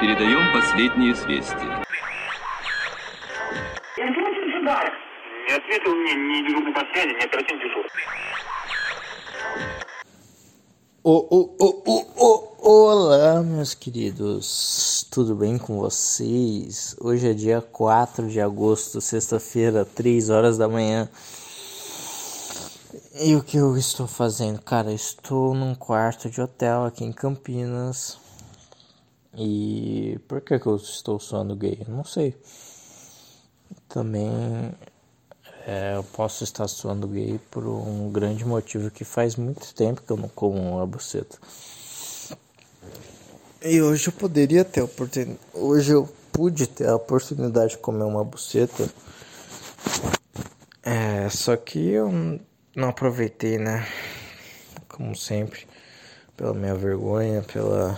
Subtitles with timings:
[0.00, 1.84] Передаем последние известия.
[5.46, 7.90] Не ответил мне ни дежурный по связи, ни оперативный дежурный.
[11.02, 16.96] Ô, ô, ô, ô, ô, olá, meus queridos, tudo bem com vocês?
[16.98, 21.08] Hoje é dia 4 de agosto, sexta-feira, 3 horas da manhã.
[23.20, 24.62] E o que eu estou fazendo?
[24.62, 28.18] Cara, estou num quarto de hotel aqui em Campinas.
[29.41, 31.77] e por que, que eu estou soando gay?
[31.87, 32.35] Eu não sei.
[33.87, 34.29] Também
[35.65, 40.11] é, eu posso estar soando gay por um grande motivo que faz muito tempo que
[40.11, 41.37] eu não como uma buceta.
[43.63, 45.39] E hoje eu poderia ter a oportunidade.
[45.53, 48.89] Hoje eu pude ter a oportunidade de comer uma buceta.
[50.83, 52.11] É, só que eu
[52.75, 53.87] não aproveitei, né?
[54.89, 55.65] Como sempre.
[56.35, 57.97] Pela minha vergonha, pela.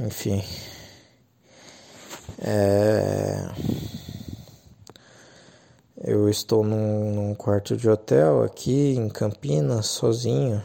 [0.00, 0.44] Enfim.
[2.40, 3.48] É.
[6.04, 10.62] Eu estou num, num, quarto de hotel aqui em Campinas, sozinho.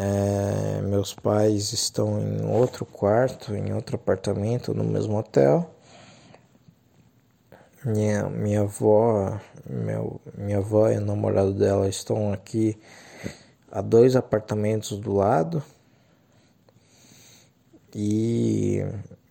[0.00, 5.72] É, meus pais estão em outro quarto, em outro apartamento no mesmo hotel.
[7.84, 12.76] Minha, minha avó, meu, minha avó e o namorado dela estão aqui
[13.70, 15.62] a dois apartamentos do lado.
[17.94, 18.84] E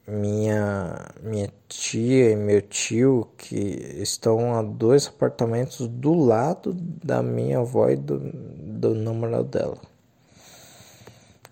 [0.08, 3.56] minha, minha tia e meu tio que
[4.02, 9.78] estão a dois apartamentos do lado da minha avó e do, do namorado dela.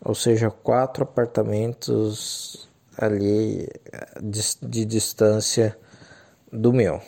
[0.04, 3.68] Ou seja, quatro apartamentos ali
[4.22, 5.78] de, de distância
[6.52, 7.02] do meu.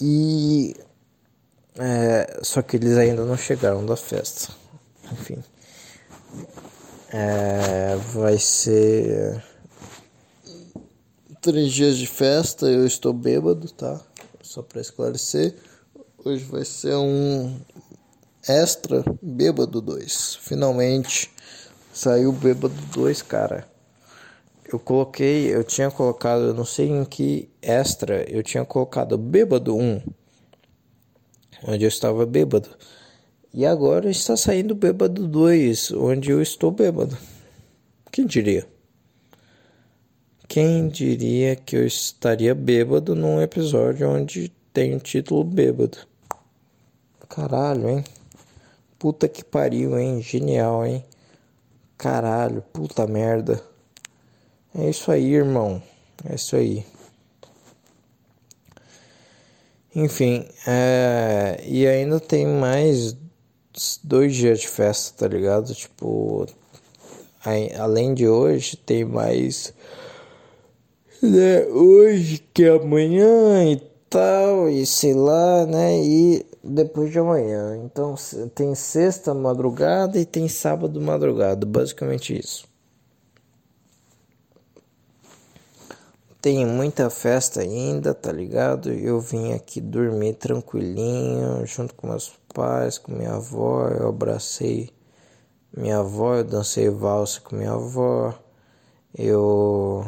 [0.00, 0.74] E
[1.78, 4.52] é, só que eles ainda não chegaram da festa.
[5.12, 5.42] Enfim.
[7.12, 9.42] É, vai ser
[11.40, 14.00] três dias de festa, eu estou bêbado, tá?
[14.40, 15.56] Só para esclarecer.
[16.24, 17.58] Hoje vai ser um
[18.48, 20.36] extra bêbado 2.
[20.36, 21.28] Finalmente
[21.92, 23.66] saiu bêbado 2, cara.
[24.72, 29.76] Eu coloquei, eu tinha colocado, eu não sei em que extra, eu tinha colocado bêbado
[29.76, 30.00] 1.
[31.64, 32.68] Onde eu estava bêbado.
[33.52, 37.18] E agora está saindo bêbado 2, onde eu estou bêbado.
[38.12, 38.64] Quem diria?
[40.46, 45.98] Quem diria que eu estaria bêbado num episódio onde tem o título bêbado?
[47.28, 48.04] Caralho, hein?
[48.96, 50.22] Puta que pariu, hein?
[50.22, 51.04] Genial, hein?
[51.98, 53.60] Caralho, puta merda.
[54.72, 55.82] É isso aí, irmão.
[56.24, 56.86] É isso aí.
[59.94, 61.60] Enfim, é...
[61.66, 63.16] e ainda tem mais
[64.02, 65.74] dois dias de festa, tá ligado?
[65.74, 66.46] Tipo,
[67.78, 69.72] além de hoje, tem mais
[71.22, 73.76] né, hoje que é amanhã e
[74.08, 76.02] tal, e sei lá, né?
[76.02, 77.76] E depois de amanhã.
[77.84, 78.14] Então
[78.54, 82.69] tem sexta madrugada e tem sábado madrugada, basicamente isso.
[86.40, 88.90] Tem muita festa ainda, tá ligado?
[88.90, 93.88] Eu vim aqui dormir tranquilinho, junto com meus pais, com minha avó.
[93.88, 94.90] Eu abracei
[95.76, 98.34] minha avó, eu dancei valsa com minha avó.
[99.14, 100.06] Eu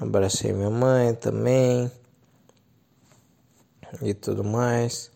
[0.00, 1.92] Abracei minha mãe também
[4.00, 5.10] e tudo mais.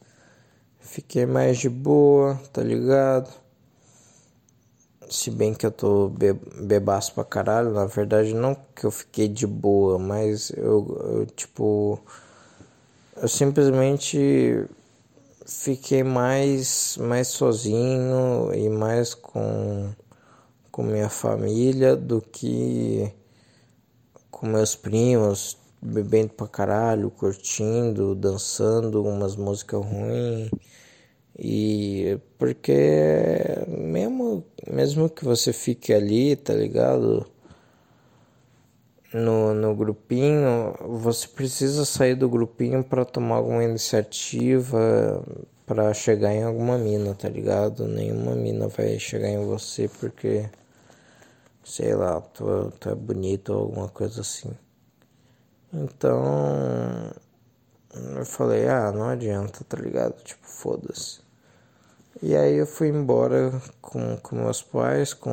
[0.79, 3.33] Fiquei mais de boa, tá ligado?
[5.09, 9.29] Se bem que eu tô be bebaço pra caralho, na verdade não que eu fiquei
[9.29, 12.01] de boa, mas eu, eu tipo.
[13.17, 14.67] Eu simplesmente
[15.47, 19.93] fiquei mais, mais sozinho e mais com,
[20.71, 23.13] com minha família do que
[24.31, 30.51] com meus primos, bebendo pra caralho, curtindo, dançando umas músicas ruins.
[31.39, 32.73] E porque
[33.69, 37.27] mesmo, mesmo que você fique ali, tá ligado?
[39.13, 45.25] No, no grupinho, você precisa sair do grupinho para tomar alguma iniciativa
[45.67, 47.87] para chegar em alguma mina, tá ligado?
[47.87, 50.49] Nenhuma mina vai chegar em você porque
[51.65, 54.51] sei lá, tu, tu é bonito ou alguma coisa assim.
[55.73, 57.13] Então
[58.17, 60.23] eu falei, ah, não adianta, tá ligado?
[60.23, 61.24] Tipo, foda-se.
[62.27, 65.31] E aí eu fui embora com, com meus pais, com,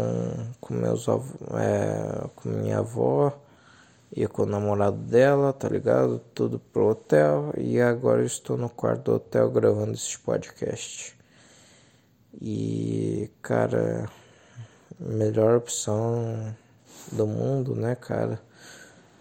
[0.60, 3.32] com meus avô, é, com minha avó
[4.14, 6.20] e com o namorado dela, tá ligado?
[6.36, 7.54] Tudo pro hotel.
[7.58, 11.18] E agora estou no quarto do hotel gravando esse podcast.
[12.42, 14.10] E, cara,
[15.00, 16.54] melhor opção
[17.10, 18.38] do mundo, né, cara?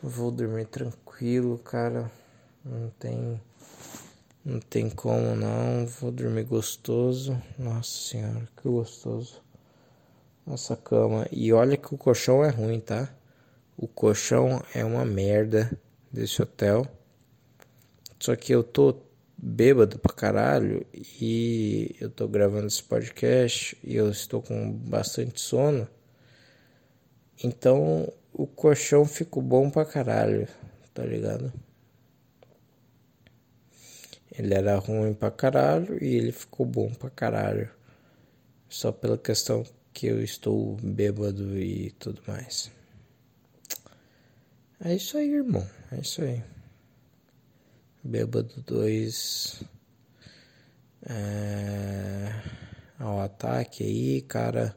[0.03, 2.11] Vou dormir tranquilo, cara.
[2.65, 3.41] Não tem
[4.45, 7.41] não tem como não, vou dormir gostoso.
[7.59, 9.43] Nossa senhora, que gostoso.
[10.47, 11.27] Nossa cama.
[11.31, 13.15] E olha que o colchão é ruim, tá?
[13.77, 15.71] O colchão é uma merda
[16.11, 16.87] desse hotel.
[18.19, 19.03] Só que eu tô
[19.37, 25.87] bêbado pra caralho e eu tô gravando esse podcast e eu estou com bastante sono.
[27.43, 30.49] Então o colchão ficou bom pra caralho,
[30.95, 31.53] tá ligado?
[34.41, 37.71] Ele era ruim pra caralho e ele ficou bom pra caralho.
[38.71, 42.73] Só pela questão que eu estou bêbado e tudo mais.
[44.83, 45.69] É isso aí, irmão.
[45.93, 46.43] É isso aí.
[48.03, 49.63] Bêbado 2.
[51.07, 52.33] É...
[52.99, 54.75] Ao ataque aí, cara.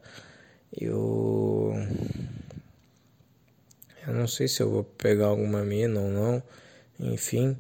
[0.78, 1.72] Eu.
[4.06, 6.44] Eu não sei se eu vou pegar alguma mina ou não.
[7.00, 7.58] Enfim.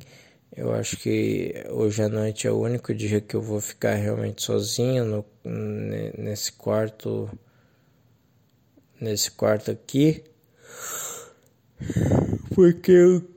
[0.56, 4.44] Eu acho que hoje à noite é o único dia que eu vou ficar realmente
[4.44, 5.26] sozinho no,
[6.16, 7.28] nesse quarto.
[9.02, 10.24] Nesse quarto aqui.
[12.54, 13.28] Porque o,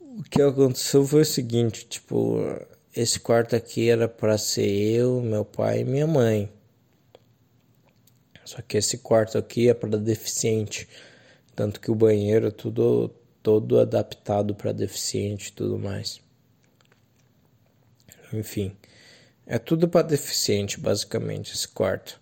[0.00, 2.40] o que aconteceu foi o seguinte, tipo,
[2.94, 6.52] esse quarto aqui era para ser eu, meu pai e minha mãe.
[8.44, 10.88] Só que esse quarto aqui é para deficiente,
[11.54, 13.14] tanto que o banheiro tudo
[13.44, 16.18] todo adaptado para deficiente e tudo mais.
[18.32, 18.74] Enfim,
[19.46, 22.18] é tudo para deficiente, basicamente, esse quarto.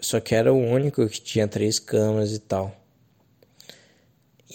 [0.00, 2.72] Só que era o único que tinha três camas e tal.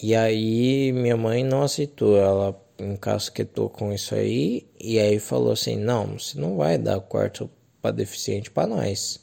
[0.02, 5.76] E aí minha mãe não aceitou, ela encasquetou com isso aí e aí falou assim:
[5.76, 7.50] "Não, você não vai dar quarto
[7.82, 9.20] para deficiente para nós.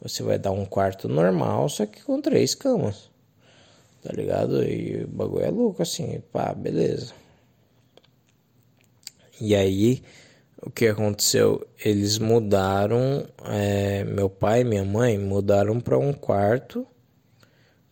[0.00, 3.13] Você vai dar um quarto normal, só que com três camas."
[4.04, 4.62] Tá ligado?
[4.62, 7.14] E o bagulho é louco assim, pá, beleza.
[9.40, 10.02] E aí,
[10.62, 11.66] o que aconteceu?
[11.82, 16.86] Eles mudaram, é, meu pai e minha mãe mudaram para um quarto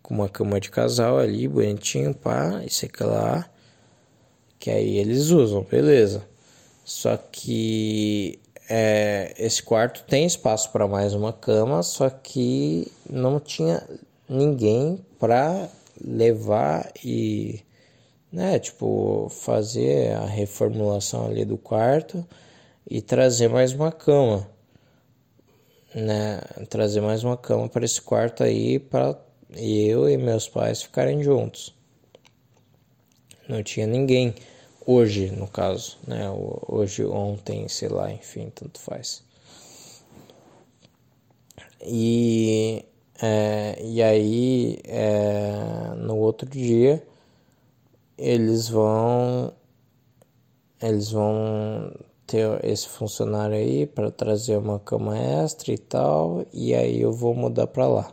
[0.03, 3.49] com uma cama de casal ali, bonitinho, pá, isso aqui lá,
[4.58, 6.23] que aí eles usam, beleza.
[6.85, 8.38] Só que
[8.69, 13.82] é, esse quarto tem espaço para mais uma cama, só que não tinha
[14.29, 15.69] ninguém para
[16.05, 17.61] levar e,
[18.31, 22.27] né, tipo, fazer a reformulação ali do quarto
[22.89, 24.49] e trazer mais uma cama,
[25.95, 29.19] né, trazer mais uma cama para esse quarto aí para
[29.55, 31.75] eu e meus pais ficarem juntos.
[33.49, 34.35] Não tinha ninguém
[34.87, 36.29] hoje, no caso, né,
[36.69, 39.23] hoje, ontem, sei lá, enfim, tanto faz.
[41.85, 42.85] E
[43.23, 47.07] é, e aí, é, no outro dia,
[48.19, 49.53] eles vão
[50.81, 51.93] eles vão
[52.27, 57.35] ter esse funcionário aí para trazer uma cama extra e tal, e aí eu vou
[57.35, 58.13] mudar para lá.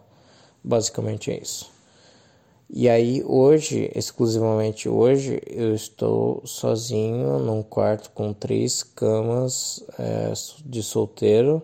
[0.63, 1.71] Basicamente é isso.
[2.69, 10.33] E aí hoje, exclusivamente hoje, eu estou sozinho num quarto com três camas é,
[10.65, 11.63] de solteiro,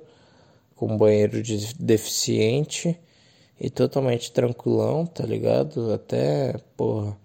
[0.75, 2.99] com banheiro de deficiente
[3.59, 5.93] e totalmente tranquilão, tá ligado?
[5.93, 7.17] Até, porra.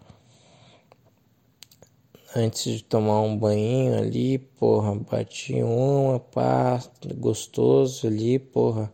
[2.35, 6.81] Antes de tomar um banho ali, porra, bati uma, pá,
[7.17, 8.93] gostoso ali, porra.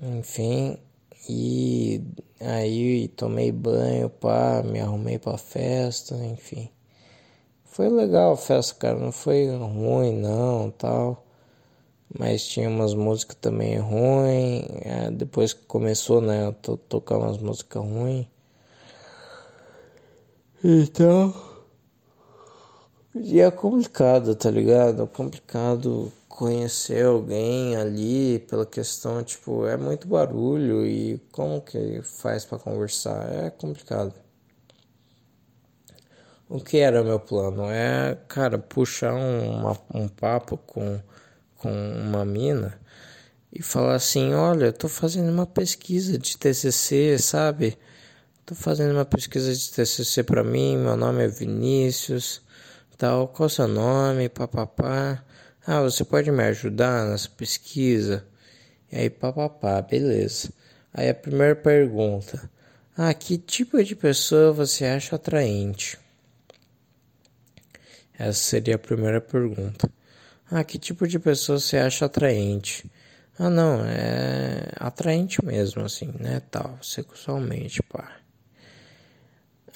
[0.00, 0.76] Enfim,
[1.28, 2.02] e
[2.40, 6.68] aí tomei banho, pá, me arrumei pra festa, enfim.
[7.64, 11.23] Foi legal a festa, cara, não foi ruim não, tal
[12.18, 14.64] mas tinha umas músicas também ruins.
[14.82, 18.26] É, depois que começou, né, a tocar umas músicas ruins.
[20.62, 21.34] Então.
[23.14, 25.02] E é complicado, tá ligado?
[25.02, 32.44] É complicado conhecer alguém ali pela questão, tipo, é muito barulho e como que faz
[32.44, 33.32] para conversar?
[33.32, 34.12] É complicado.
[36.48, 37.70] O que era meu plano?
[37.70, 41.00] É, cara, puxar um, um papo com
[41.64, 42.78] com uma mina
[43.50, 47.78] e falar assim: Olha, eu tô fazendo uma pesquisa de TCC, sabe?
[48.44, 50.76] Tô fazendo uma pesquisa de TCC para mim.
[50.76, 52.42] Meu nome é Vinícius,
[52.98, 53.28] tal.
[53.28, 54.28] Qual é o seu nome?
[54.28, 55.24] Papapá.
[55.66, 58.26] Ah, você pode me ajudar nessa pesquisa?
[58.92, 60.50] E aí, papapá, beleza.
[60.92, 62.50] Aí a primeira pergunta:
[62.94, 65.98] Ah, que tipo de pessoa você acha atraente?
[68.18, 69.90] Essa seria a primeira pergunta.
[70.50, 72.90] Ah, que tipo de pessoa você acha atraente?
[73.38, 78.16] Ah, não, é atraente mesmo, assim, né, tal, sexualmente, pá.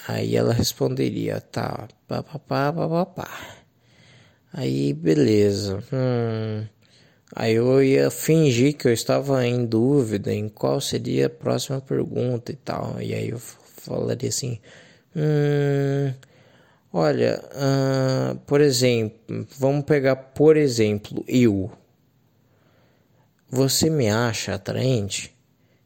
[0.07, 3.29] Aí ela responderia, tá, papapá, papapá.
[4.53, 5.83] Aí, beleza.
[5.93, 6.67] Hum.
[7.35, 12.53] Aí eu ia fingir que eu estava em dúvida em qual seria a próxima pergunta
[12.53, 13.01] e tal.
[13.03, 14.59] E aí eu falaria assim:
[15.15, 16.15] hum,
[17.01, 21.71] Olha, uh, por exemplo, vamos pegar por exemplo eu.
[23.49, 25.33] Você me acha atraente?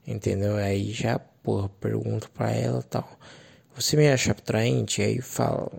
[0.07, 0.57] Entendeu?
[0.57, 3.07] Aí já, porra, pergunto pra ela tal.
[3.75, 5.03] Você me acha atraente?
[5.03, 5.71] Aí fala,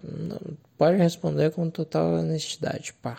[0.78, 3.18] pode responder com total honestidade, pá.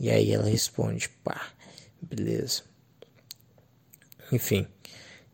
[0.00, 1.48] E aí ela responde, pá,
[2.00, 2.62] beleza.
[4.32, 4.66] Enfim.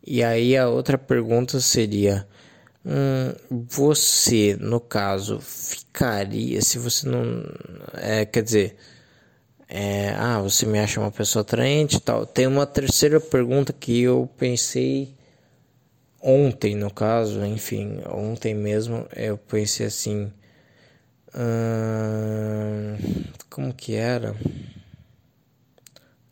[0.05, 2.27] E aí a outra pergunta seria:
[2.85, 3.35] hum,
[3.69, 7.45] você, no caso, ficaria se você não.
[7.95, 8.77] É, quer dizer.
[9.69, 12.27] É, ah, você me acha uma pessoa atraente e tal.
[12.27, 15.15] Tem uma terceira pergunta que eu pensei
[16.21, 20.33] ontem, no caso, enfim, ontem mesmo, eu pensei assim.
[21.35, 22.97] Hum,
[23.49, 24.35] como que era?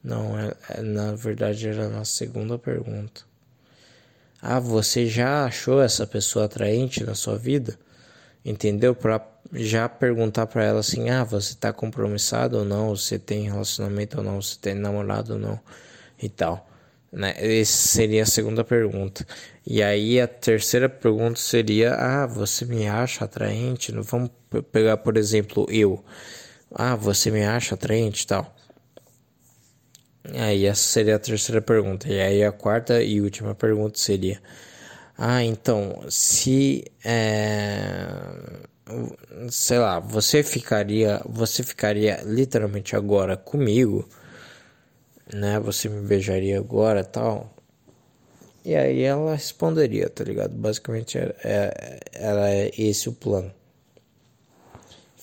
[0.02, 3.27] Não, é, é, na verdade era na segunda pergunta.
[4.40, 7.78] Ah, você já achou essa pessoa atraente na sua vida?
[8.45, 8.95] Entendeu?
[8.95, 12.95] Para já perguntar para ela assim: ah, você tá compromissado ou não?
[12.97, 14.40] Você tem relacionamento ou não?
[14.40, 15.61] Você tem namorado ou não?
[16.23, 16.68] E tal.
[17.12, 17.35] Né?
[17.38, 19.26] Essa seria a segunda pergunta.
[19.66, 23.92] E aí a terceira pergunta seria: Ah, você me acha atraente?
[23.92, 24.30] Vamos
[24.73, 26.04] pegar, por exemplo, eu.
[26.75, 28.54] Ah, você me acha atraente tal.
[30.35, 32.08] Aí essa seria a terceira pergunta.
[32.08, 34.40] E aí a quarta e última pergunta seria:
[35.16, 36.85] Ah, então, se.
[37.04, 38.08] É,
[39.50, 41.20] sei lá, você ficaria.
[41.28, 44.08] Você ficaria literalmente agora comigo?
[45.35, 45.58] né?
[45.61, 47.54] Você me beijaria agora tal.
[48.64, 50.54] E aí ela responderia, tá ligado?
[50.54, 53.52] Basicamente era, é, era esse o plano.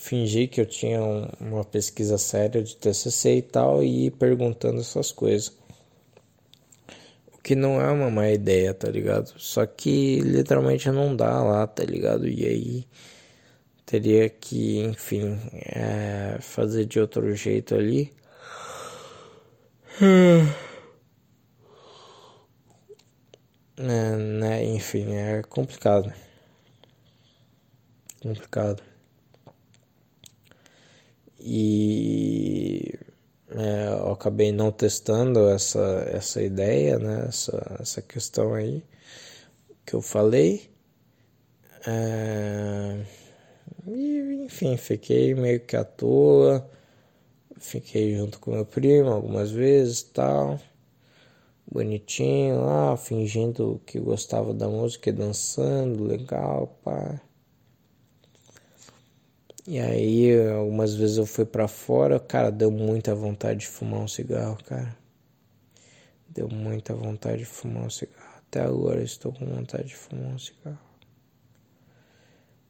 [0.06, 4.80] Fingir que eu tinha um, uma pesquisa séria de TCC e tal e ir perguntando
[4.80, 5.58] essas coisas.
[7.34, 9.34] O que não é uma má ideia, tá ligado?
[9.38, 12.28] Só que literalmente não dá lá, tá ligado?
[12.28, 12.88] E aí
[13.84, 18.14] teria que, enfim, é, fazer de outro jeito ali.
[23.78, 26.14] É, né, enfim, é complicado.
[28.22, 28.95] Complicado.
[31.48, 32.92] E
[33.52, 35.80] é, eu acabei não testando essa,
[36.12, 38.84] essa ideia, né, essa, essa questão aí
[39.86, 40.70] que eu falei.
[41.88, 43.06] É,
[43.88, 46.68] e, enfim, fiquei meio que à toa.
[47.60, 50.60] Fiquei junto com meu primo algumas vezes tal.
[51.72, 57.22] Bonitinho lá, fingindo que gostava da música e dançando, legal, pá.
[59.68, 64.08] E aí, algumas vezes eu fui para fora, cara, deu muita vontade de fumar um
[64.08, 64.96] cigarro, cara.
[66.30, 68.36] Deu muita vontade de fumar um cigarro.
[68.48, 70.78] Até agora estou com vontade de fumar um cigarro.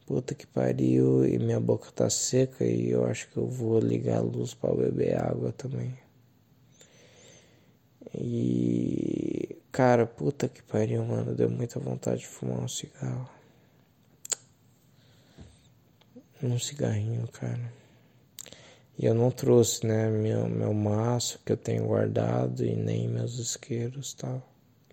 [0.06, 4.20] Puta que pariu, e minha boca tá seca e eu acho que eu vou ligar
[4.20, 5.98] a luz para beber água também.
[8.14, 13.35] E cara, puta que pariu, mano, deu muita vontade de fumar um cigarro.
[16.44, 17.74] Um cigarrinho, cara.
[18.98, 23.38] E eu não trouxe, né, meu, meu maço que eu tenho guardado e nem meus
[23.40, 24.42] isqueiros tal.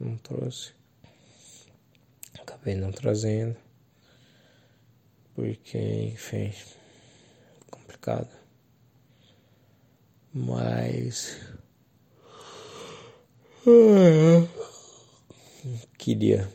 [0.00, 0.72] Não trouxe.
[2.40, 3.56] Acabei não trazendo.
[5.34, 6.52] Porque, enfim,
[7.70, 8.28] complicado.
[10.34, 11.38] Mas.
[15.96, 16.48] Queria.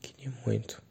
[0.00, 0.83] Queria muito.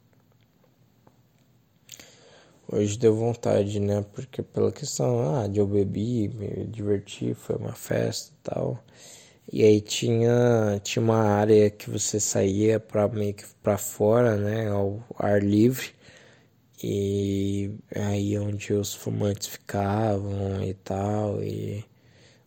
[2.70, 4.04] Hoje deu vontade, né?
[4.12, 8.84] Porque pela questão, ah, de eu bebi, me diverti, foi uma festa e tal.
[9.52, 14.68] E aí tinha, tinha uma área que você saía para meio que para fora, né,
[14.70, 15.92] ao ar livre.
[16.82, 21.84] E aí onde os fumantes ficavam e tal, e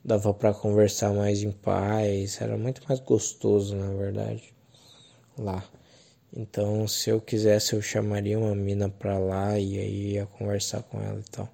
[0.05, 4.53] dava para conversar mais em paz, era muito mais gostoso, na verdade,
[5.38, 5.63] lá.
[6.34, 11.01] Então, se eu quisesse, eu chamaria uma mina pra lá e aí ia conversar com
[11.01, 11.50] ela e tal.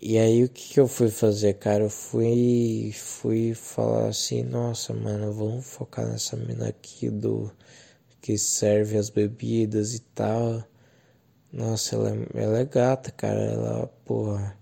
[0.00, 1.84] E aí o que, que eu fui fazer, cara?
[1.84, 7.50] Eu fui fui falar assim, nossa, mano, vamos focar nessa mina aqui do
[8.22, 10.64] que serve as bebidas e tal.
[11.52, 13.40] Nossa, ela, é, ela é gata, cara.
[13.40, 14.56] Ela, porra.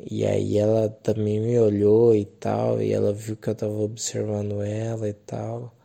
[0.00, 4.62] E aí ela também me olhou e tal, e ela viu que eu tava observando
[4.62, 5.75] ela e tal.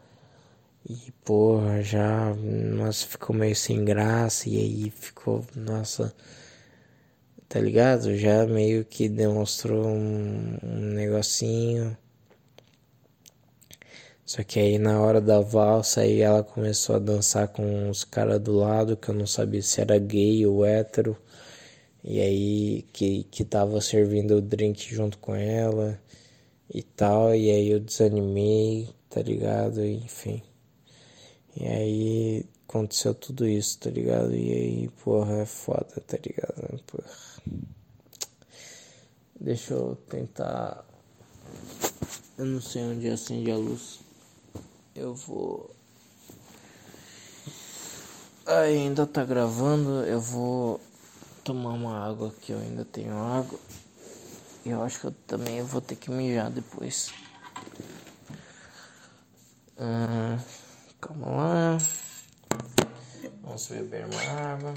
[0.90, 6.14] E porra, já, nossa, ficou meio sem graça, e aí ficou, nossa,
[7.48, 8.16] tá ligado?
[8.18, 11.96] Já meio que demonstrou um, um negocinho.
[14.26, 18.40] Só que aí na hora da valsa aí ela começou a dançar com os caras
[18.40, 21.18] do lado, que eu não sabia se era gay ou hétero.
[22.04, 26.00] E aí que, que tava servindo o drink junto com ela
[26.74, 27.36] e tal.
[27.36, 29.86] E aí eu desanimei, tá ligado?
[29.86, 30.42] Enfim.
[31.56, 34.34] E aí aconteceu tudo isso, tá ligado?
[34.34, 36.82] E aí, porra, é foda, tá ligado?
[36.84, 37.10] Porra.
[39.40, 40.86] Deixa eu tentar.
[42.38, 44.00] Eu não sei onde acende a luz.
[44.96, 45.76] Eu vou.
[48.46, 50.80] Aí ainda tá gravando, eu vou
[51.44, 53.60] tomar uma água aqui, eu ainda tenho água.
[54.66, 57.12] E eu acho que eu também vou ter que mijar depois.
[59.80, 60.38] Hum.
[61.02, 61.78] Calma lá.
[63.42, 64.74] Vamos beber uma água.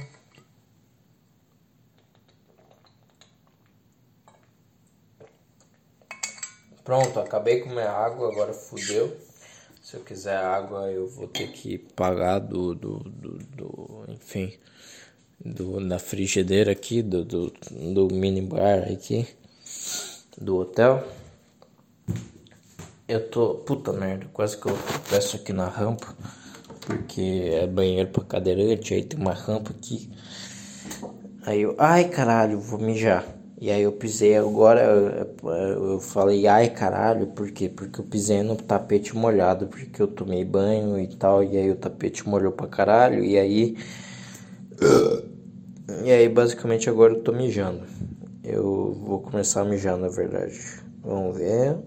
[6.82, 9.14] Pronto, acabei com minha água, agora fudeu.
[9.82, 14.58] Se eu quiser água, eu vou ter que pagar do, do, do, do enfim,
[15.38, 19.28] do, da frigideira aqui, do, do, do mini bar aqui,
[20.38, 21.06] do hotel.
[23.06, 23.56] Eu tô.
[23.56, 24.76] Puta merda, quase que eu
[25.10, 26.14] peço aqui na rampa.
[26.80, 30.10] Porque é banheiro pra cadeirante, aí tem uma rampa aqui.
[31.44, 31.74] Aí eu.
[31.78, 33.24] Ai caralho, vou mijar.
[33.60, 37.68] E aí eu pisei agora, eu, falei, ai caralho, por quê?
[37.68, 41.76] Porque eu pisei no tapete molhado, porque eu tomei banho e tal, e aí o
[41.76, 43.76] tapete molhou pra caralho, e aí.
[46.02, 47.82] E aí basicamente agora eu tô mijando.
[48.42, 50.60] Eu vou começar a mijar na verdade.
[51.02, 51.78] Vamos ver.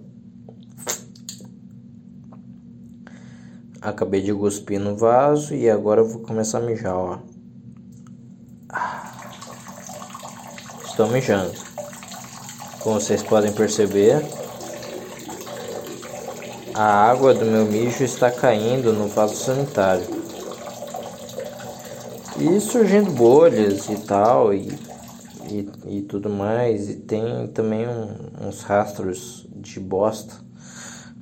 [3.82, 7.20] Acabei de cuspir no vaso e agora eu vou começar a mijar, ó.
[10.84, 11.54] Estou mijando.
[12.80, 14.26] Como vocês podem perceber,
[16.74, 20.08] a água do meu mijo está caindo no vaso sanitário.
[22.40, 24.70] E surgindo bolhas e tal, e,
[25.52, 26.90] e, e tudo mais.
[26.90, 30.34] E tem também um, uns rastros de bosta,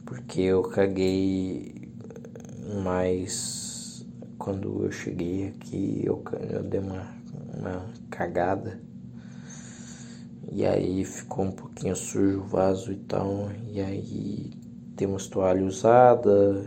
[0.06, 1.75] porque eu caguei
[2.84, 4.06] mas
[4.38, 7.08] quando eu cheguei aqui eu, eu dei uma,
[7.58, 8.80] uma cagada
[10.52, 14.52] e aí ficou um pouquinho sujo o vaso e tal e aí
[14.96, 16.66] tem uma toalha usada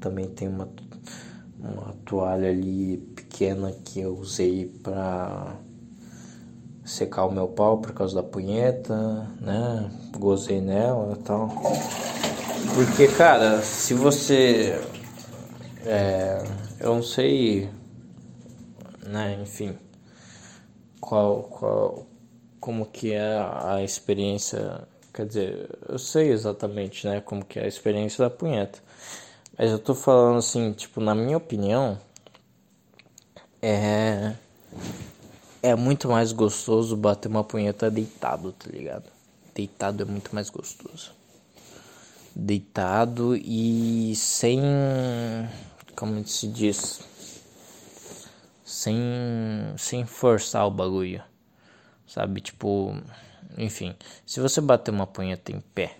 [0.00, 0.68] também tem uma,
[1.58, 5.56] uma toalha ali pequena que eu usei para
[6.84, 9.90] secar o meu pau por causa da punheta, né?
[10.18, 11.48] Gozei nela e tal.
[12.74, 14.80] Porque, cara, se você
[15.84, 16.42] é,
[16.80, 17.68] eu não sei,
[19.06, 19.76] né, enfim,
[21.00, 22.06] qual, qual,
[22.60, 27.68] como que é a experiência, quer dizer, eu sei exatamente, né, como que é a
[27.68, 28.78] experiência da punheta,
[29.58, 31.98] mas eu tô falando assim, tipo, na minha opinião,
[33.60, 34.34] é,
[35.62, 39.04] é muito mais gostoso bater uma punheta deitado, tá ligado?
[39.54, 41.12] Deitado é muito mais gostoso.
[42.34, 44.60] Deitado e sem
[45.96, 47.00] como se diz,
[48.64, 48.98] sem,
[49.76, 51.22] sem forçar o bagulho,
[52.06, 52.40] sabe?
[52.40, 52.94] Tipo,
[53.58, 53.94] enfim,
[54.26, 55.96] se você bater uma punheta em pé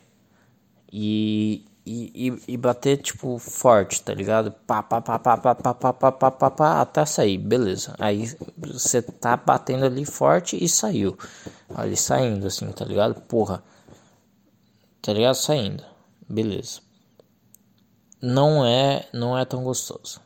[0.92, 4.52] e, e, e, bater, tipo, forte, tá ligado?
[4.66, 7.94] Pá, pá, pá, pá, pá, pá, pá, pá, pá, pá, pá, até sair, beleza.
[7.98, 8.26] Aí
[8.56, 11.16] você tá batendo ali forte e saiu.
[11.74, 13.20] Ali saindo, assim, tá ligado?
[13.22, 13.62] Porra.
[15.00, 15.34] Tá ligado?
[15.34, 15.84] Saindo.
[16.28, 16.91] Beleza
[18.22, 20.20] não é não é tão gostoso.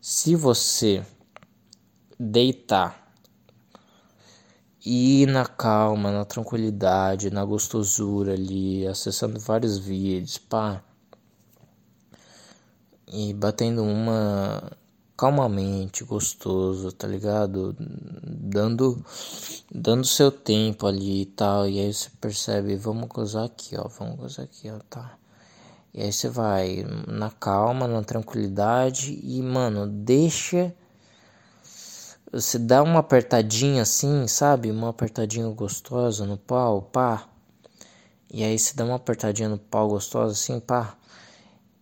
[0.00, 1.04] Se você
[2.18, 3.12] deitar
[4.84, 10.82] e ir na calma, na tranquilidade, na gostosura ali, acessando vários vídeos, pá,
[13.08, 14.72] e batendo uma
[15.16, 17.76] calmamente, gostoso, tá ligado?
[17.78, 19.04] Dando
[19.70, 24.16] dando seu tempo ali e tal, e aí você percebe, vamos gozar aqui, ó, vamos
[24.16, 25.18] gozar aqui, ó, tá.
[25.96, 30.74] E aí você vai na calma, na tranquilidade e, mano, deixa.
[32.30, 34.70] Você dá uma apertadinha assim, sabe?
[34.70, 37.26] Uma apertadinha gostosa no pau, pá.
[38.32, 40.96] E aí você dá uma apertadinha no pau gostosa assim, pá.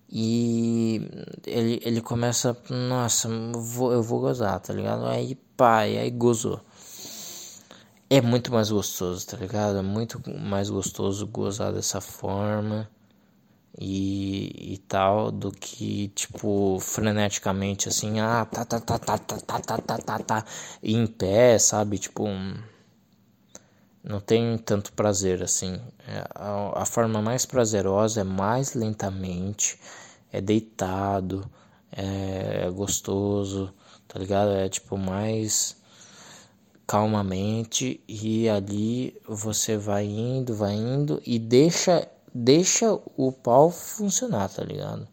[0.08, 1.00] E
[1.46, 5.06] ele, ele começa, nossa, eu vou, eu vou gozar, tá ligado?
[5.06, 6.60] Aí pá, e aí gozou.
[8.08, 9.78] é muito mais gostoso, tá ligado?
[9.78, 12.88] É muito mais gostoso gozar dessa forma
[13.78, 19.58] e, e tal do que tipo freneticamente assim, ah, tá tá tá tá tá tá
[19.60, 20.44] tá tá tá, tá
[20.82, 21.98] em pé, sabe?
[21.98, 22.26] Tipo,
[24.02, 25.80] não tem tanto prazer assim.
[26.06, 29.78] É, a, a forma mais prazerosa é mais lentamente,
[30.32, 31.48] é deitado,
[31.90, 33.72] é gostoso,
[34.06, 34.50] tá ligado?
[34.52, 35.76] É tipo mais
[36.86, 44.64] calmamente e ali você vai indo, vai indo e deixa deixa o pau funcionar, tá
[44.64, 45.06] ligado?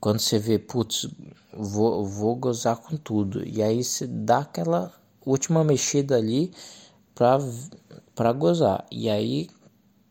[0.00, 1.08] Quando você vê, putz,
[1.52, 3.46] vou, vou gozar com tudo.
[3.46, 4.92] E aí você dá aquela
[5.24, 6.52] última mexida ali
[7.14, 7.38] pra,
[8.14, 8.86] pra gozar.
[8.90, 9.48] E aí,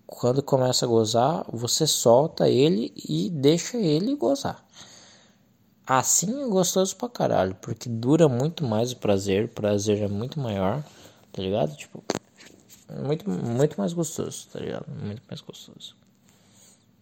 [0.06, 4.64] quando começa a gozar, você solta ele e deixa ele gozar.
[5.86, 10.40] Assim é gostoso pra caralho, porque dura muito mais o prazer, o prazer é muito
[10.40, 10.82] maior,
[11.32, 11.76] tá ligado?
[11.76, 12.02] Tipo,
[13.02, 14.86] muito, muito mais gostoso, tá ligado?
[14.90, 15.96] Muito mais gostoso.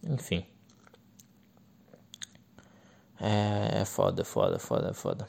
[0.04, 0.44] Enfim.
[3.20, 5.28] É, é foda, foda, foda, foda.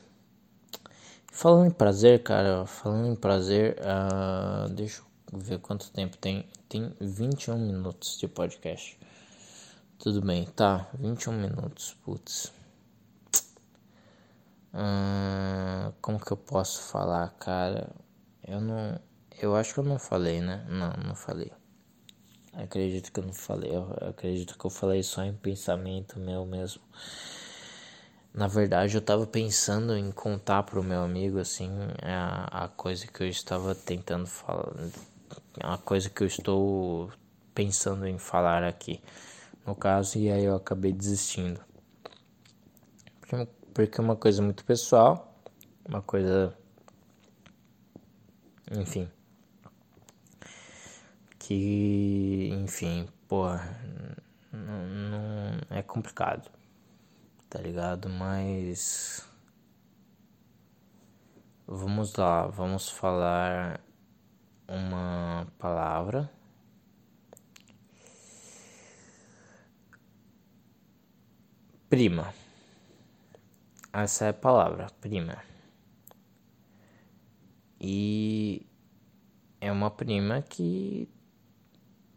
[1.31, 6.47] Falando em prazer, cara, falando em prazer, uh, deixa eu ver quanto tempo tem.
[6.69, 8.99] Tem 21 minutos de podcast.
[9.99, 10.87] Tudo bem, tá?
[10.99, 12.51] 21 minutos, putz.
[14.73, 17.89] Hum, como que eu posso falar, cara?
[18.47, 18.99] Eu não.
[19.43, 20.65] Eu acho que eu não falei, né?
[20.69, 21.51] Não, não falei.
[22.53, 23.75] Acredito que eu não falei.
[23.75, 26.81] Eu acredito que eu falei só em pensamento meu mesmo.
[28.33, 31.69] Na verdade, eu tava pensando em contar pro meu amigo, assim,
[32.01, 34.71] a, a coisa que eu estava tentando falar.
[35.59, 37.11] A coisa que eu estou
[37.53, 39.01] pensando em falar aqui.
[39.65, 41.59] No caso, e aí eu acabei desistindo.
[43.19, 45.37] Porque porque é uma coisa muito pessoal,
[45.85, 46.57] uma coisa.
[48.71, 49.09] Enfim.
[51.45, 52.49] Que.
[52.53, 53.77] Enfim, porra.
[54.49, 56.49] Não, não é complicado,
[57.49, 58.07] tá ligado?
[58.07, 59.27] Mas.
[61.67, 63.81] Vamos lá, vamos falar
[64.69, 66.31] uma palavra.
[71.89, 72.33] Prima.
[73.91, 75.43] Essa é a palavra, prima.
[77.81, 78.65] E
[79.59, 81.12] é uma prima que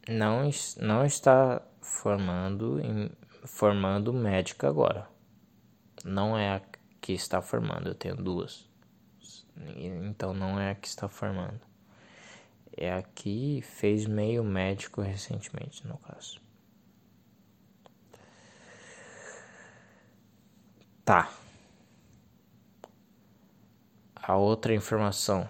[0.09, 2.81] não, não está formando
[3.45, 5.09] formando médica agora.
[6.05, 6.63] Não é a
[7.01, 8.69] que está formando, eu tenho duas.
[9.77, 11.61] Então não é a que está formando.
[12.77, 16.41] É a que fez meio médico recentemente, no caso.
[21.05, 21.31] Tá
[24.27, 25.49] a outra informação.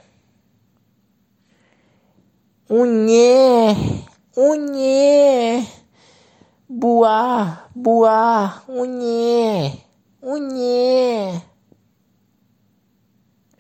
[2.69, 3.96] Unhê,
[4.37, 5.67] unhê,
[6.69, 9.81] boa, boa, unhê,
[10.23, 11.41] unhê.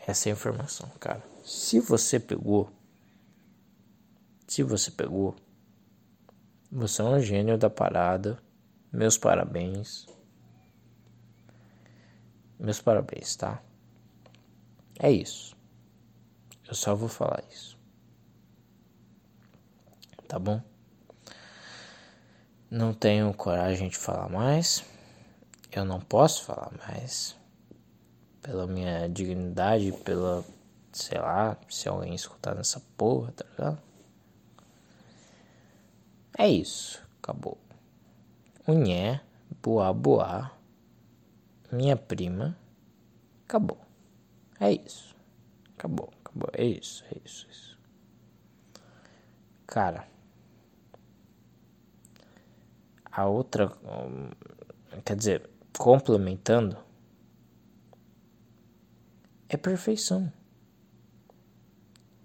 [0.06, 1.22] Essa é a informação, cara.
[1.44, 2.70] Se você pegou,
[4.46, 5.34] se você pegou,
[6.70, 8.38] você é um gênio da parada.
[8.92, 10.06] Meus parabéns.
[12.58, 13.62] Meus parabéns, tá?
[14.98, 15.56] É isso.
[16.66, 17.75] Eu só vou falar isso.
[20.28, 20.60] Tá bom?
[22.68, 24.84] Não tenho coragem de falar mais.
[25.70, 27.36] Eu não posso falar mais.
[28.42, 30.44] Pela minha dignidade, pela.
[30.92, 33.82] Sei lá, se alguém escutar nessa porra, tá ligado?
[36.36, 37.00] É isso.
[37.22, 37.56] Acabou.
[38.66, 39.20] Unhé,
[39.62, 40.50] boa, boa.
[41.70, 42.58] Minha prima.
[43.44, 43.78] Acabou.
[44.58, 45.14] É isso.
[45.76, 46.50] Acabou, acabou.
[46.52, 47.78] É isso, é isso, é isso.
[49.66, 50.15] Cara.
[53.16, 53.72] A outra.
[55.04, 56.76] Quer dizer, complementando.
[59.48, 60.30] É perfeição.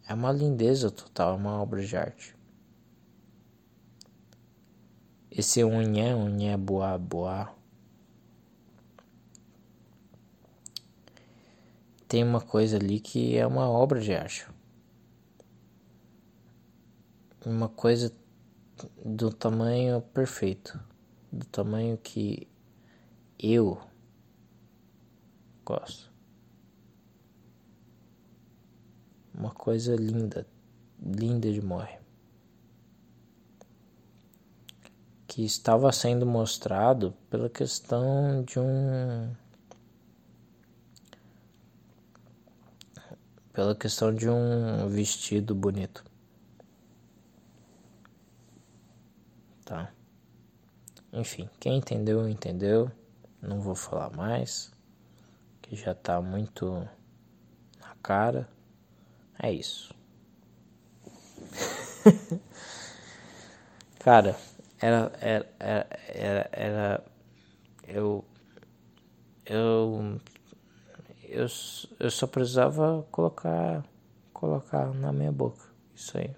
[0.05, 2.35] É uma lindeza total, é uma obra de arte.
[5.29, 7.55] Esse unhé, unhé, boa, boa
[12.11, 14.45] tem uma coisa ali que é uma obra de arte.
[17.45, 18.11] Uma coisa
[19.03, 20.79] do tamanho perfeito,
[21.31, 22.47] do tamanho que
[23.39, 23.81] eu
[25.65, 26.11] gosto.
[29.33, 30.45] Uma coisa linda,
[31.01, 31.97] linda de morre.
[35.27, 39.33] Que estava sendo mostrado pela questão de um
[43.53, 46.10] pela questão de um vestido bonito.
[49.71, 49.89] Tá?
[51.13, 52.91] Enfim, quem entendeu, entendeu.
[53.41, 54.69] Não vou falar mais,
[55.61, 56.85] que já tá muito
[57.79, 58.49] na cara.
[59.41, 59.95] É isso.
[63.99, 64.35] Cara,
[64.77, 67.05] era, era, era, era,
[67.87, 68.25] eu,
[69.45, 70.19] eu,
[71.23, 71.47] eu,
[71.97, 73.85] eu só precisava colocar,
[74.33, 75.63] colocar na minha boca,
[75.95, 76.35] isso aí.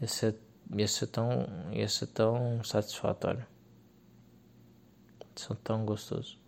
[0.00, 0.34] Ia ser,
[0.76, 3.46] ia ser tão, ia ser tão satisfatório,
[5.36, 6.38] ia tão gostoso.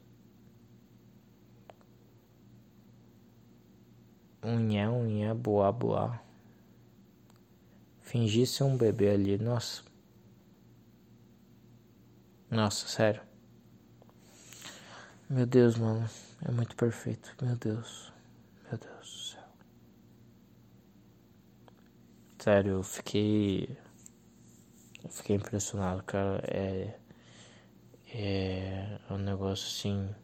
[4.44, 6.20] Unhé, unhé, boa, boa.
[8.00, 9.82] Fingir ser um bebê ali, nossa.
[12.50, 13.22] Nossa, sério.
[15.30, 16.06] Meu Deus, mano.
[16.44, 17.34] É muito perfeito.
[17.40, 18.12] Meu Deus.
[18.68, 19.44] Meu Deus do céu.
[22.38, 23.78] Sério, eu fiquei.
[25.04, 26.42] Eu fiquei impressionado, cara.
[26.46, 26.98] É.
[28.14, 30.14] É um negócio assim.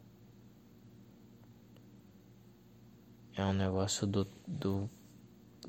[3.35, 4.89] É um negócio do, do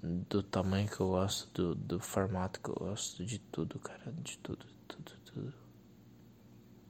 [0.02, 4.38] do tamanho que eu gosto, do, do formato que eu gosto, de tudo, cara, de
[4.38, 5.54] tudo, tudo, tudo.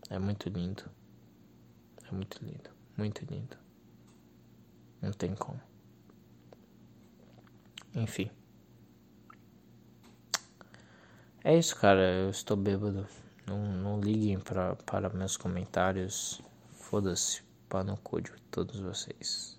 [0.09, 0.89] É muito lindo.
[2.09, 3.57] É muito lindo, muito lindo.
[5.01, 5.61] Não tem como.
[7.95, 8.31] Enfim.
[11.45, 12.01] É isso, cara.
[12.01, 13.07] Eu estou bêbado.
[13.47, 16.41] Não, não liguem pra, para meus comentários.
[16.73, 17.43] Foda-se.
[17.69, 19.59] Pá no cu de todos vocês.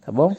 [0.00, 0.36] Tá bom?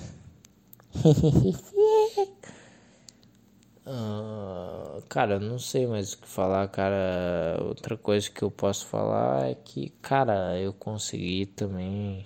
[3.85, 7.57] Uh, cara, não sei mais o que falar, cara.
[7.61, 12.25] Outra coisa que eu posso falar é que, cara, eu consegui também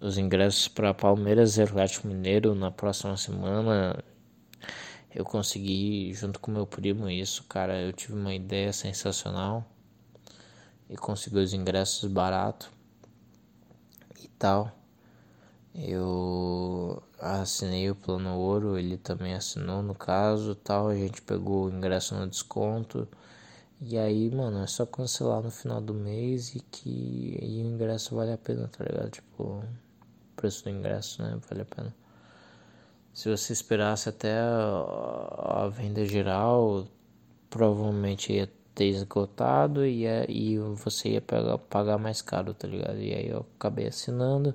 [0.00, 4.02] os ingressos para Palmeiras e Atlético Mineiro na próxima semana.
[5.14, 7.80] Eu consegui junto com meu primo isso, cara.
[7.80, 9.64] Eu tive uma ideia sensacional
[10.90, 12.68] e consegui os ingressos barato
[14.20, 14.72] e tal.
[15.74, 21.70] Eu assinei o plano ouro, ele também assinou no caso tal, a gente pegou o
[21.70, 23.06] ingresso no desconto.
[23.80, 28.16] E aí, mano, é só cancelar no final do mês e que aí o ingresso
[28.16, 29.10] vale a pena, tá ligado?
[29.10, 29.64] Tipo, o
[30.36, 31.38] preço do ingresso, né?
[31.48, 31.94] Vale a pena.
[33.14, 36.86] Se você esperasse até a, a venda geral,
[37.48, 42.98] provavelmente ia ter esgotado e, e você ia pegar, pagar mais caro, tá ligado?
[42.98, 44.54] E aí eu acabei assinando.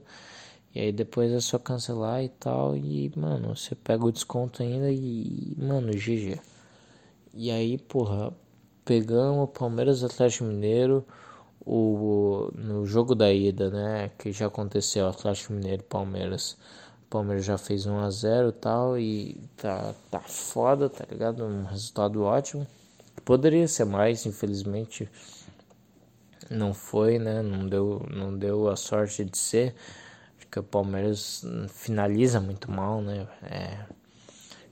[0.76, 2.76] E aí depois é só cancelar e tal.
[2.76, 6.40] E, mano, você pega o desconto ainda e, mano, GG.
[7.34, 8.34] E aí, porra,
[8.86, 11.06] pegamos o Palmeiras Atlético Mineiro.
[11.66, 14.12] O, no jogo da ida, né?
[14.18, 16.58] Que já aconteceu, Atlético Mineiro Palmeiras.
[17.10, 18.98] Palmeiras já fez 1 a 0 e tal.
[18.98, 21.44] E tá, tá foda, tá ligado?
[21.44, 22.68] Um resultado ótimo.
[23.26, 25.10] Poderia ser mais, infelizmente.
[26.50, 27.42] Não foi, né?
[27.42, 29.76] Não deu, não deu a sorte de ser
[30.50, 33.28] porque o Palmeiras finaliza muito mal, né?
[33.44, 33.86] É,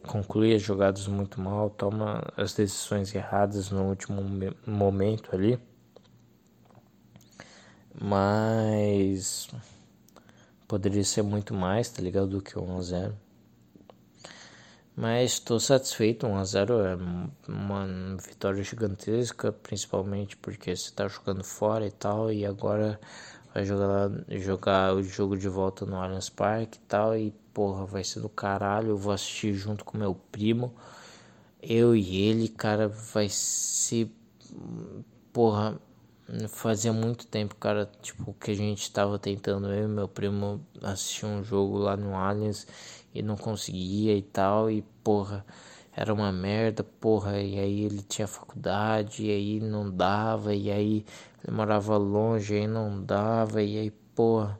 [0.08, 4.24] conclui as jogadas muito mal, toma as decisões erradas no último
[4.66, 5.60] momento ali.
[8.02, 9.50] Mas
[10.68, 12.28] poderia ser muito mais, tá ligado?
[12.28, 13.16] Do que 1 a 0.
[14.96, 16.98] Mas estou satisfeito, 1 a 0 é
[17.48, 23.00] uma vitória gigantesca, principalmente porque você está jogando fora e tal, e agora
[23.54, 27.16] vai jogar, jogar o jogo de volta no Allianz Parque e tal.
[27.18, 28.90] E porra, vai ser do caralho.
[28.90, 30.74] Eu vou assistir junto com meu primo.
[31.62, 34.12] Eu e ele, cara, vai ser.
[35.34, 35.80] Porra,
[36.50, 39.72] fazia muito tempo, cara, tipo, que a gente tava tentando.
[39.74, 42.68] Eu e meu primo assistir um jogo lá no Allianz
[43.14, 44.70] e não conseguia e tal.
[44.70, 45.46] E porra
[45.98, 51.04] era uma merda, porra, e aí ele tinha faculdade, e aí não dava, e aí
[51.44, 54.60] ele morava longe, e aí não dava, e aí, porra,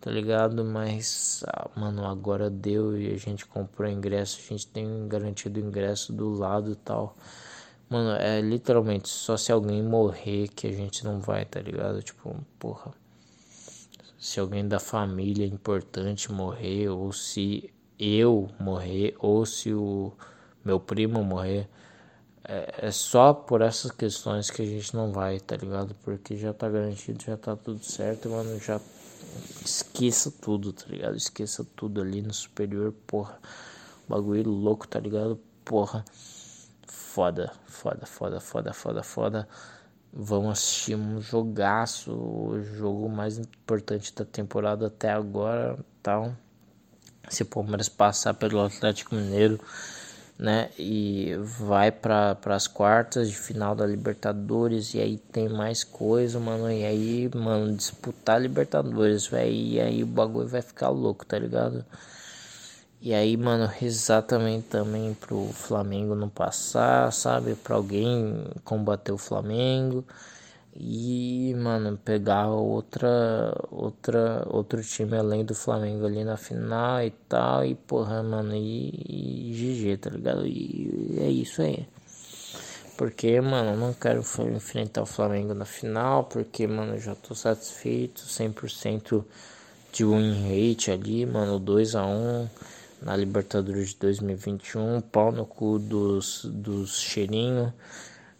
[0.00, 0.64] tá ligado?
[0.64, 6.12] Mas, ah, mano, agora deu e a gente comprou ingresso, a gente tem garantido ingresso
[6.12, 7.16] do lado e tal.
[7.88, 12.02] Mano, é literalmente só se alguém morrer que a gente não vai, tá ligado?
[12.02, 12.92] Tipo, porra.
[14.18, 20.12] Se alguém da família importante morrer, ou se eu morrer, ou se o
[20.64, 21.68] meu primo morrer.
[22.46, 25.94] É, é, só por essas questões que a gente não vai, tá ligado?
[26.02, 28.58] Porque já tá garantido, já tá tudo certo, mano.
[28.58, 28.80] Já
[29.64, 31.16] esqueça tudo, tá ligado?
[31.16, 33.38] Esqueça tudo ali no superior, porra.
[34.08, 35.38] Bagulho louco, tá ligado?
[35.64, 36.04] Porra.
[37.14, 39.48] Foda, foda, foda, foda, foda, foda.
[40.12, 46.34] Vamos assistir um jogaço, o jogo mais importante da temporada até agora, tal.
[47.28, 49.60] Se o Palmeiras passar pelo Atlético Mineiro,
[50.36, 56.40] né, e vai para as quartas de final da Libertadores e aí tem mais coisa,
[56.40, 61.38] mano, e aí, mano, disputar Libertadores, velho, e aí o bagulho vai ficar louco, tá
[61.38, 61.84] ligado?
[63.04, 67.54] E aí, mano, rezar também, também pro Flamengo não passar, sabe?
[67.54, 70.02] Pra alguém combater o Flamengo.
[70.74, 77.62] E, mano, pegar outra, outra, outro time além do Flamengo ali na final e tal.
[77.66, 80.46] E, porra, mano, e, e GG, tá ligado?
[80.46, 81.86] E é isso aí.
[82.96, 84.20] Porque, mano, eu não quero
[84.56, 86.24] enfrentar o Flamengo na final.
[86.24, 88.22] Porque, mano, eu já tô satisfeito.
[88.22, 89.22] 100%
[89.92, 91.60] de win rate ali, mano.
[91.60, 92.48] 2x1
[93.04, 97.70] na Libertadores de 2021, pau no cu dos, dos cheirinhos,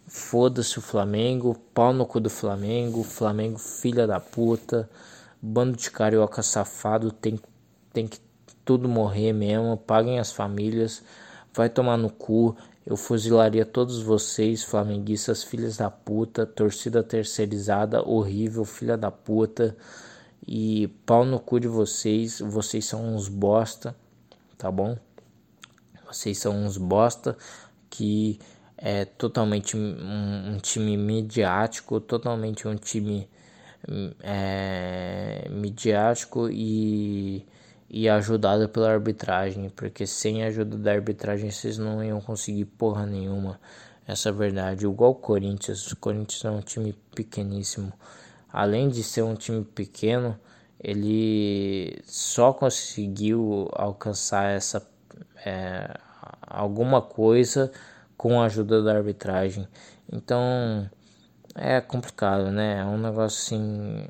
[0.07, 4.89] foda-se o Flamengo, pau no cu do Flamengo, Flamengo filha da puta,
[5.39, 7.39] bando de carioca safado, tem,
[7.93, 8.19] tem que
[8.65, 11.03] tudo morrer mesmo, paguem as famílias,
[11.53, 18.65] vai tomar no cu, eu fuzilaria todos vocês, flamenguistas, filhas da puta, torcida terceirizada, horrível,
[18.65, 19.77] filha da puta,
[20.47, 23.95] e pau no cu de vocês, vocês são uns bosta
[24.57, 24.97] tá bom?
[26.07, 27.37] Vocês são uns bosta
[27.89, 28.39] que
[28.77, 33.27] é totalmente um, um time midiático, totalmente um time
[34.21, 37.45] é, midiático e,
[37.89, 43.05] e ajudado pela arbitragem, porque sem a ajuda da arbitragem vocês não iam conseguir porra
[43.05, 43.59] nenhuma.
[44.07, 44.85] Essa é a verdade.
[44.85, 47.91] Igual o Corinthians, o Corinthians é um time pequeníssimo.
[48.51, 50.39] Além de ser um time pequeno,
[50.85, 54.87] ele só conseguiu alcançar essa
[55.43, 55.97] é,
[56.41, 57.71] alguma coisa
[58.15, 59.67] com a ajuda da arbitragem.
[60.11, 60.87] Então
[61.55, 62.81] é complicado, né?
[62.81, 64.05] É um negócio assim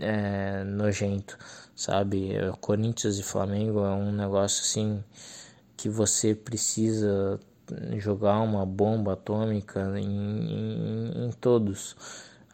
[0.00, 1.36] é, nojento,
[1.74, 2.34] sabe?
[2.60, 5.02] Corinthians e Flamengo é um negócio assim
[5.76, 7.40] que você precisa
[7.96, 11.96] jogar uma bomba atômica em, em, em todos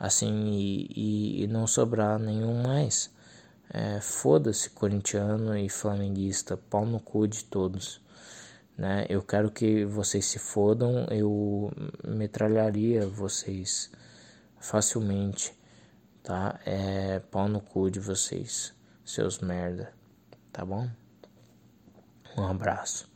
[0.04, 3.10] assim e, e, não sobrar nenhum mais.
[3.72, 8.00] É, Foda-se corintiano e flamenguista, pau no cu de todos.
[8.76, 9.06] Né?
[9.08, 11.72] Eu quero que vocês se fodam, eu
[12.04, 13.90] metralharia vocês
[14.60, 15.56] facilmente,
[16.22, 16.60] tá?
[16.66, 19.92] É pau no cu de vocês, seus merda,
[20.52, 20.88] tá bom?
[22.36, 23.13] Um abraço.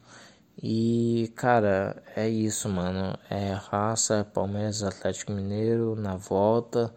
[0.60, 3.16] E, cara, é isso, mano.
[3.30, 6.92] É raça, Palmeiras, Atlético Mineiro na volta.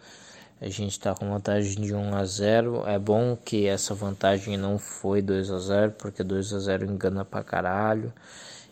[0.59, 2.87] A gente tá com vantagem de 1 a 0.
[2.87, 7.23] É bom que essa vantagem não foi 2 a 0, porque 2 a 0 engana
[7.23, 8.11] pra caralho.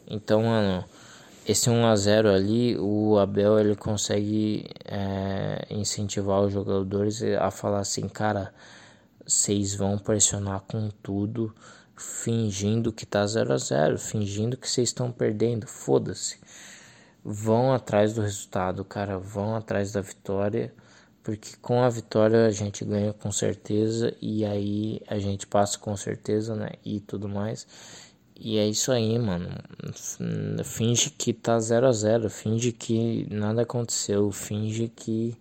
[0.08, 0.84] Então, mano,
[1.48, 7.80] esse 1 a 0 ali, o Abel ele consegue é, incentivar os jogadores a falar
[7.80, 8.54] assim, cara,
[9.26, 11.54] vocês vão pressionar com tudo
[12.00, 16.40] fingindo que tá 0 a 0 fingindo que vocês estão perdendo, foda-se.
[17.24, 20.74] Vão atrás do resultado, cara, vão atrás da vitória,
[21.22, 25.96] porque com a vitória a gente ganha com certeza e aí a gente passa com
[25.98, 26.72] certeza, né?
[26.84, 27.68] E tudo mais.
[28.40, 29.50] E é isso aí, mano.
[30.64, 35.38] Finge que tá 0 a 0 finge que nada aconteceu, finge que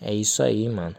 [0.00, 0.96] é isso aí, mano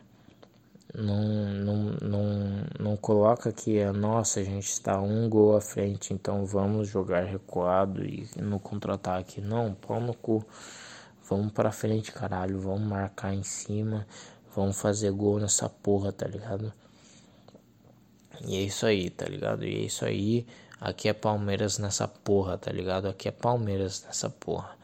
[0.94, 6.14] não, não, não, não coloca que a nossa a gente está um gol à frente,
[6.14, 9.42] então vamos jogar recuado e no contra-ataque.
[9.42, 10.46] Não, pau no cu.
[11.28, 12.60] Vamos pra frente, caralho.
[12.60, 14.06] Vamos marcar em cima.
[14.56, 16.72] Vamos fazer gol nessa porra, tá ligado?
[18.46, 19.66] E é isso aí, tá ligado?
[19.66, 20.46] E é isso aí.
[20.80, 23.08] Aqui é Palmeiras nessa porra, tá ligado?
[23.08, 24.78] Aqui é Palmeiras nessa porra.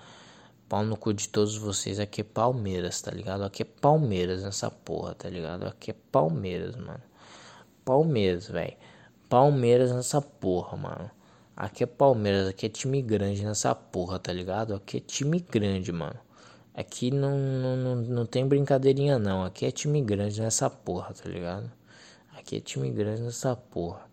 [0.69, 1.99] Pau no cu de todos vocês.
[1.99, 3.43] Aqui é Palmeiras, tá ligado?
[3.43, 5.65] Aqui é Palmeiras nessa porra, tá ligado?
[5.65, 7.01] Aqui é Palmeiras, mano.
[7.83, 8.77] Palmeiras, velho.
[9.27, 11.09] Palmeiras nessa porra, mano.
[11.57, 14.75] Aqui é Palmeiras, aqui é time grande nessa porra, tá ligado?
[14.75, 16.19] Aqui é time grande, mano.
[16.71, 19.43] Aqui não, não, não, não tem brincadeirinha, não.
[19.43, 21.71] Aqui é time grande nessa porra, tá ligado?
[22.37, 24.07] Aqui é time grande nessa porra.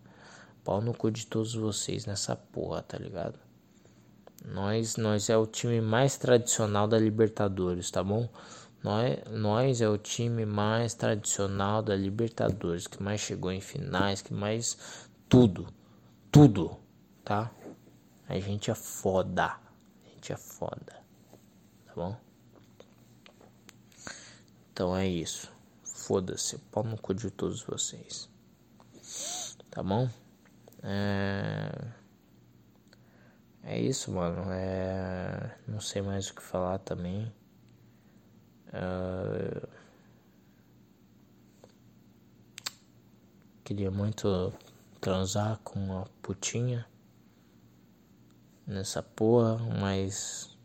[0.63, 3.46] Pau no cu de todos vocês nessa porra, tá ligado?
[4.45, 8.29] Nós, nós é o time mais tradicional da Libertadores, tá bom?
[8.83, 14.33] Nós, nós é o time mais tradicional da Libertadores, que mais chegou em finais, que
[14.33, 15.67] mais tudo,
[16.31, 16.77] tudo,
[17.23, 17.51] tá?
[18.29, 21.01] A gente é foda, a gente é foda,
[21.85, 22.15] tá bom?
[24.71, 25.51] Então é isso.
[25.83, 28.29] Foda-se, pau no cu de todos vocês.
[29.71, 30.07] Tá bom?
[30.83, 31.96] É...
[33.69, 34.45] É isso, mano.
[34.49, 35.57] É...
[35.67, 37.33] Não sei mais o que falar também.
[38.69, 39.67] Uh,
[43.65, 44.53] queria muito
[45.01, 46.87] transar com uma putinha
[48.65, 50.57] nessa porra, mas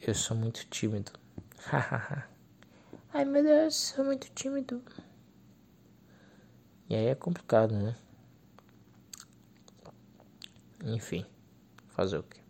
[0.00, 1.10] eu sou muito tímido.
[3.12, 4.80] Ai meu Deus, sou muito tímido.
[6.88, 7.96] E aí é complicado, né?
[10.84, 11.26] Enfim,
[11.94, 12.40] fazer o quê?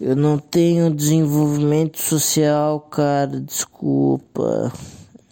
[0.00, 4.72] Eu não tenho desenvolvimento social, cara, desculpa.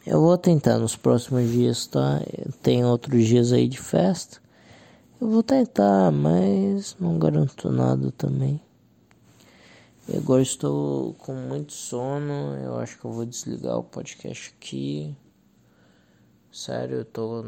[0.07, 2.20] Eu vou tentar nos próximos dias, tá?
[2.62, 4.40] Tem outros dias aí de festa.
[5.20, 8.61] Eu vou tentar, mas não garanto nada também.
[10.09, 12.57] E agora estou com muito sono.
[12.57, 15.16] Eu acho que eu vou desligar o podcast aqui.
[16.51, 17.45] Sério, eu tô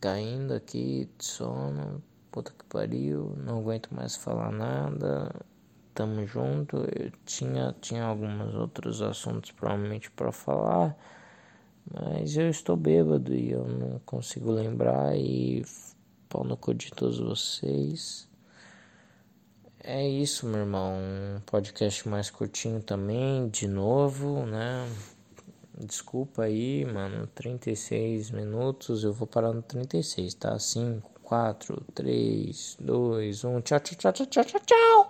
[0.00, 2.02] caindo aqui de sono.
[2.34, 3.32] Puta que pariu.
[3.36, 5.32] Não aguento mais falar nada.
[5.94, 6.78] Tamo junto.
[6.78, 10.98] Eu tinha, tinha alguns outros assuntos provavelmente para falar.
[11.88, 15.16] Mas eu estou bêbado e eu não consigo lembrar.
[15.16, 15.64] E
[16.28, 18.28] pau no cu de todos vocês.
[19.78, 20.92] É isso, meu irmão.
[20.96, 24.88] Um podcast mais curtinho também, de novo, né?
[25.78, 27.28] Desculpa aí, mano.
[27.28, 29.04] 36 minutos.
[29.04, 30.58] Eu vou parar no 36, tá?
[30.58, 33.62] 5, 4, 3, 2, 1.
[33.62, 35.06] Tchau, tchau, tchau, tchau, tchau, tchau.